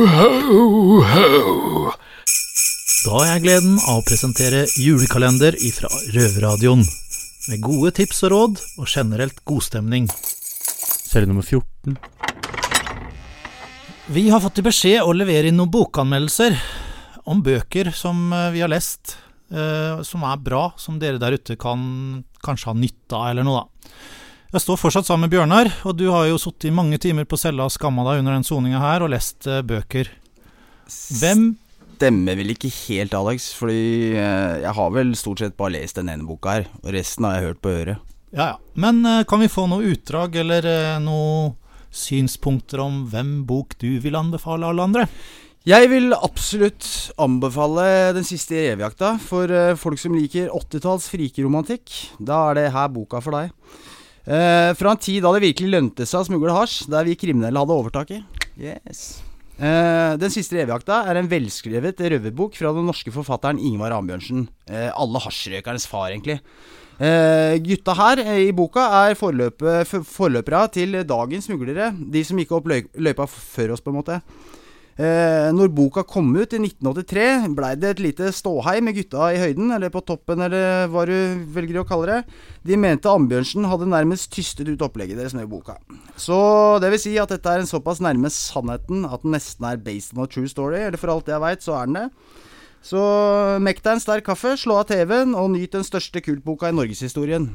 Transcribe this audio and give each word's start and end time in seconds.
Ho, 0.00 1.02
ho. 1.04 1.90
Da 3.04 3.10
har 3.18 3.26
jeg 3.26 3.42
gleden 3.44 3.74
av 3.84 3.98
å 4.00 4.04
presentere 4.06 4.62
julekalender 4.80 5.58
ifra 5.60 5.90
Røverradioen. 6.14 6.86
Med 7.50 7.60
gode 7.66 7.90
tips 7.98 8.22
og 8.24 8.32
råd, 8.32 8.62
og 8.80 8.88
generelt 8.88 9.42
godstemning. 9.44 10.06
Serie 10.08 11.28
nummer 11.28 11.44
14. 11.44 11.98
Vi 14.16 14.24
har 14.32 14.40
fått 14.40 14.62
i 14.62 14.64
beskjed 14.70 15.04
å 15.04 15.12
levere 15.12 15.52
inn 15.52 15.60
noen 15.60 15.74
bokanmeldelser 15.74 16.56
om 17.28 17.44
bøker 17.44 17.92
som 17.92 18.30
eh, 18.32 18.48
vi 18.56 18.64
har 18.64 18.72
lest, 18.72 19.18
eh, 19.52 20.00
som 20.06 20.24
er 20.24 20.40
bra, 20.40 20.70
som 20.80 20.96
dere 21.02 21.20
der 21.20 21.36
ute 21.36 21.60
kan 21.60 22.24
kanskje 22.40 22.72
ha 22.72 22.78
nytte 22.78 23.20
av, 23.20 23.34
eller 23.34 23.44
noe, 23.44 23.66
da. 23.66 23.92
Jeg 24.50 24.64
står 24.64 24.78
fortsatt 24.80 25.06
sammen 25.06 25.28
med 25.28 25.30
Bjørnar, 25.30 25.68
og 25.86 25.94
du 25.94 26.08
har 26.10 26.24
jo 26.26 26.38
sittet 26.42 26.66
i 26.66 26.74
mange 26.74 26.96
timer 26.98 27.22
på 27.22 27.38
cella 27.38 27.68
og 27.68 27.70
skamma 27.70 28.02
deg 28.08 28.18
under 28.18 28.34
den 28.34 28.42
soninga 28.42 28.80
her, 28.82 29.04
og 29.06 29.12
lest 29.12 29.46
uh, 29.46 29.60
bøker. 29.62 30.08
Hvem 30.90 31.52
Stemmer 32.00 32.34
vel 32.34 32.50
ikke 32.54 32.70
helt, 32.72 33.12
Alex, 33.14 33.52
fordi 33.54 34.16
uh, 34.16 34.56
jeg 34.58 34.72
har 34.74 34.88
vel 34.96 35.12
stort 35.20 35.44
sett 35.44 35.54
bare 35.54 35.76
lest 35.76 36.00
den 36.00 36.10
ene 36.10 36.26
boka 36.26 36.56
her, 36.56 36.66
og 36.80 36.88
resten 36.96 37.28
har 37.28 37.36
jeg 37.36 37.44
hørt 37.44 37.60
på 37.62 37.74
øret. 37.76 38.00
Ja, 38.34 38.48
ja. 38.48 38.56
Men 38.74 38.98
uh, 39.06 39.20
kan 39.28 39.38
vi 39.44 39.50
få 39.52 39.68
noe 39.70 39.86
utdrag 39.92 40.40
eller 40.42 40.66
noe 41.04 41.52
synspunkter 41.94 42.82
om 42.82 43.04
hvem 43.12 43.30
bok 43.46 43.78
du 43.78 44.00
vil 44.02 44.18
anbefale 44.18 44.66
alle 44.66 44.88
andre? 44.88 45.06
Jeg 45.68 45.92
vil 45.92 46.10
absolutt 46.16 46.88
anbefale 47.20 47.84
Den 48.16 48.24
siste 48.24 48.56
revejakta 48.70 49.12
for 49.20 49.52
folk 49.78 50.00
som 50.00 50.16
liker 50.16 50.50
80-talls 50.56 51.06
frikeromantikk. 51.12 51.94
Da 52.18 52.48
er 52.48 52.58
det 52.58 52.68
her 52.74 52.90
boka 52.90 53.20
for 53.22 53.36
deg. 53.36 53.54
Eh, 54.30 54.72
fra 54.78 54.92
en 54.94 55.00
tid 55.00 55.24
da 55.24 55.32
det 55.34 55.42
virkelig 55.42 55.72
lønte 55.72 56.06
seg 56.06 56.22
å 56.22 56.28
smugle 56.28 56.54
hasj, 56.54 56.84
der 56.92 57.08
vi 57.08 57.18
kriminelle 57.18 57.58
hadde 57.58 57.74
overtaket. 57.74 58.44
Yes. 58.60 59.22
Eh, 59.58 60.12
den 60.20 60.30
siste 60.32 60.54
revejakta 60.60 61.02
er 61.10 61.18
en 61.18 61.30
velskrevet 61.30 61.98
røverbok 62.14 62.54
fra 62.56 62.70
den 62.76 62.86
norske 62.86 63.10
forfatteren 63.14 63.58
Ingvar 63.58 63.96
Ambjørnsen. 63.96 64.46
Eh, 64.70 64.86
alle 64.94 65.24
hasjrøkernes 65.24 65.88
far, 65.90 66.12
egentlig. 66.12 66.38
Uh, 67.00 67.56
gutta 67.64 67.94
her 67.96 68.20
uh, 68.26 68.34
i 68.44 68.50
boka 68.52 68.82
er 69.06 69.14
forløpere 69.16 70.66
til 70.74 70.98
dagens 71.08 71.46
smuglere. 71.48 71.86
De 71.96 72.20
som 72.28 72.36
gikk 72.36 72.52
opp 72.52 72.68
løy 72.68 72.82
løypa 73.00 73.24
før 73.24 73.72
oss, 73.72 73.80
på 73.80 73.88
en 73.88 73.96
måte. 73.96 74.18
Eh, 75.00 75.48
når 75.56 75.70
boka 75.72 76.02
kom 76.04 76.26
ut 76.36 76.52
i 76.52 76.58
1983, 76.60 77.46
blei 77.56 77.70
det 77.80 77.94
et 77.94 78.02
lite 78.04 78.26
ståhei 78.36 78.82
med 78.84 78.98
gutta 78.98 79.30
i 79.32 79.38
høyden, 79.40 79.70
eller 79.72 79.88
på 79.94 80.02
toppen, 80.04 80.42
eller 80.44 80.90
hva 80.92 81.06
du 81.08 81.14
velger 81.54 81.80
å 81.80 81.86
kalle 81.88 82.10
det. 82.10 82.34
De 82.68 82.76
mente 82.76 83.08
Ambjørnsen 83.08 83.64
hadde 83.70 83.88
nærmest 83.88 84.28
tystet 84.34 84.68
ut 84.68 84.84
opplegget 84.84 85.16
deres 85.16 85.32
med 85.38 85.48
boka. 85.48 85.78
Så 86.20 86.36
det 86.84 86.92
vil 86.92 87.00
si 87.00 87.14
at 87.22 87.32
dette 87.32 87.48
er 87.48 87.64
en 87.64 87.70
såpass 87.70 88.02
nærme 88.04 88.28
sannheten 88.34 89.06
at 89.08 89.24
den 89.24 89.32
nesten 89.38 89.70
er 89.70 89.80
based 89.80 90.12
on 90.18 90.26
a 90.26 90.28
true 90.28 90.50
story, 90.52 90.82
eller 90.82 91.00
for 91.00 91.14
alt 91.14 91.32
jeg 91.32 91.46
veit, 91.46 91.64
så 91.64 91.78
er 91.80 91.88
den 91.88 92.00
det. 92.02 92.06
Så 92.84 93.00
mekk 93.60 93.80
deg 93.84 93.96
en 93.96 94.04
sterk 94.04 94.28
kaffe, 94.28 94.52
slå 94.60 94.82
av 94.82 94.88
TV-en, 94.92 95.32
og 95.38 95.52
nyt 95.54 95.78
den 95.78 95.86
største 95.86 96.20
kultboka 96.24 96.68
i 96.68 96.76
norgeshistorien. 96.76 97.48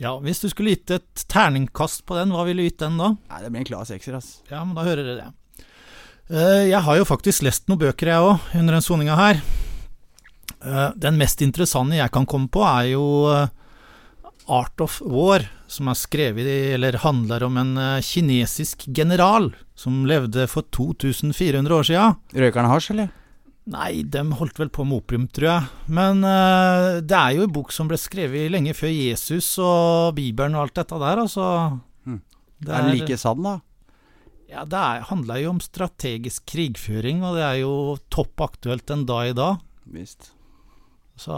Ja, 0.00 0.16
Hvis 0.24 0.40
du 0.42 0.48
skulle 0.50 0.74
gitt 0.74 0.90
et 0.90 1.26
terningkast 1.28 2.02
på 2.08 2.16
den, 2.18 2.32
hva 2.34 2.46
ville 2.48 2.64
du 2.64 2.70
gitt 2.70 2.82
den 2.82 2.98
da? 2.98 3.12
Nei, 3.30 3.42
det 3.44 3.52
blir 3.52 3.62
en 3.62 3.68
klar 3.68 3.86
sekser, 3.86 4.16
ass. 4.18 4.40
Ja, 4.50 4.64
men 4.64 4.74
da 4.74 4.86
hører 4.86 5.04
dere 5.04 5.18
det. 5.20 5.34
Eh, 6.30 6.68
Jeg 6.70 6.80
har 6.86 6.96
jo 7.00 7.06
faktisk 7.08 7.42
lest 7.42 7.66
noen 7.68 7.80
bøker, 7.80 8.06
jeg 8.12 8.22
òg, 8.22 8.50
under 8.54 8.76
den 8.76 8.84
soninga 8.86 9.16
her. 9.18 9.40
Eh, 10.62 10.90
Den 10.96 11.18
mest 11.18 11.42
interessante 11.42 11.96
jeg 11.98 12.10
kan 12.12 12.26
komme 12.26 12.48
på, 12.48 12.62
er 12.62 12.92
jo 12.92 13.06
eh, 13.34 13.48
Art 14.46 14.80
of 14.80 15.00
War, 15.02 15.42
som 15.66 15.88
er 15.88 15.98
skrevet 15.98 16.46
i, 16.46 16.72
eller 16.74 16.98
handler 17.02 17.44
om 17.46 17.56
en 17.56 17.74
kinesisk 18.02 18.86
general 18.88 19.52
som 19.78 20.04
levde 20.06 20.46
for 20.50 20.62
2400 20.70 21.70
år 21.70 21.86
sia. 21.86 22.06
Røykerne 22.34 22.66
han 22.66 22.74
hasj, 22.74 22.90
eller? 22.94 23.10
Nei, 23.70 24.02
dem 24.02 24.32
holdt 24.34 24.58
vel 24.58 24.70
på 24.72 24.82
med 24.88 24.98
opium, 25.04 25.28
tror 25.30 25.46
jeg. 25.46 25.68
Men 25.86 26.24
uh, 26.26 26.98
det 26.98 27.14
er 27.14 27.36
jo 27.36 27.44
en 27.46 27.52
bok 27.54 27.70
som 27.70 27.86
ble 27.86 27.98
skrevet 28.00 28.50
lenge 28.50 28.74
før 28.74 28.90
Jesus 28.90 29.52
og 29.62 30.16
Bibelen 30.16 30.56
og 30.58 30.64
alt 30.64 30.80
dette 30.80 30.98
der, 30.98 31.22
altså. 31.22 31.46
Mm. 32.08 32.18
Det 32.58 32.74
Er 32.74 32.88
den 32.88 32.96
like 32.98 33.20
sann, 33.20 33.44
da? 33.46 33.60
Ja, 34.50 34.66
det 34.66 34.78
er, 34.78 35.06
handler 35.06 35.40
jo 35.44 35.54
om 35.54 35.62
strategisk 35.62 36.44
krigføring, 36.50 37.22
og 37.26 37.38
det 37.38 37.46
er 37.46 37.58
jo 37.62 37.72
topp 38.10 38.42
aktuelt 38.48 38.86
den 38.90 39.06
dag 39.08 39.30
i 39.30 39.36
dag. 39.36 39.60
Visst. 39.94 40.32
Så 41.20 41.36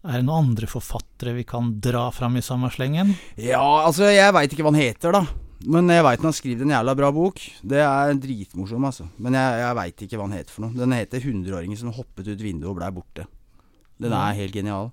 er 0.00 0.20
det 0.20 0.24
noen 0.24 0.50
andre 0.52 0.68
forfattere 0.70 1.34
vi 1.36 1.44
kan 1.48 1.74
dra 1.82 2.06
fram 2.14 2.38
i 2.38 2.44
samme 2.44 2.70
slengen? 2.72 3.12
Ja, 3.36 3.62
altså, 3.84 4.06
jeg 4.08 4.36
veit 4.36 4.54
ikke 4.54 4.64
hva 4.64 4.72
han 4.72 4.80
heter, 4.80 5.18
da. 5.18 5.24
Men 5.68 5.90
jeg 5.92 6.04
veit 6.06 6.22
han 6.22 6.30
har 6.30 6.36
skrevet 6.38 6.64
en 6.64 6.72
jævla 6.72 6.94
bra 6.96 7.10
bok. 7.12 7.42
Det 7.68 7.82
er 7.84 8.14
dritmorsom, 8.16 8.86
altså. 8.88 9.10
Men 9.20 9.36
jeg, 9.36 9.58
jeg 9.60 9.76
veit 9.76 10.06
ikke 10.06 10.20
hva 10.20 10.28
han 10.30 10.38
heter 10.38 10.54
for 10.54 10.64
noe. 10.64 10.76
Den 10.78 10.96
heter 10.96 11.20
'Hundreåringen 11.26 11.76
som 11.76 11.92
hoppet 11.92 12.30
ut 12.30 12.40
vinduet 12.40 12.70
og 12.70 12.78
blei 12.78 12.88
borte'. 12.96 13.26
Den 14.00 14.14
er 14.16 14.38
helt 14.38 14.56
genial. 14.56 14.88